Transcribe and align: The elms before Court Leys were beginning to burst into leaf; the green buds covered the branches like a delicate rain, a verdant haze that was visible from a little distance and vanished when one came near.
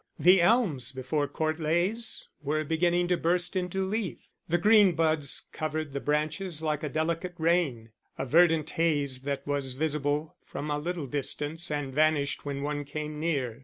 The 0.17 0.41
elms 0.41 0.91
before 0.91 1.27
Court 1.27 1.59
Leys 1.59 2.27
were 2.41 2.63
beginning 2.63 3.07
to 3.09 3.17
burst 3.17 3.55
into 3.55 3.85
leaf; 3.85 4.17
the 4.49 4.57
green 4.57 4.93
buds 4.95 5.45
covered 5.51 5.93
the 5.93 5.99
branches 5.99 6.59
like 6.63 6.81
a 6.81 6.89
delicate 6.89 7.35
rain, 7.37 7.91
a 8.17 8.25
verdant 8.25 8.67
haze 8.71 9.21
that 9.21 9.45
was 9.45 9.73
visible 9.73 10.37
from 10.43 10.71
a 10.71 10.79
little 10.79 11.05
distance 11.05 11.69
and 11.69 11.93
vanished 11.93 12.43
when 12.43 12.63
one 12.63 12.83
came 12.83 13.19
near. 13.19 13.59